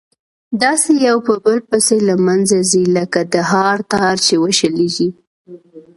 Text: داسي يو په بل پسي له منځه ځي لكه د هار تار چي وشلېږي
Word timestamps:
داسي 0.61 0.93
يو 1.07 1.17
په 1.27 1.33
بل 1.43 1.57
پسي 1.69 1.97
له 2.07 2.15
منځه 2.27 2.57
ځي 2.71 2.83
لكه 2.97 3.21
د 3.33 3.35
هار 3.51 3.77
تار 3.93 4.15
چي 4.25 4.35
وشلېږي 4.43 5.09